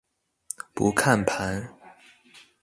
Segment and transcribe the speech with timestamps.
[0.73, 1.71] 不看盤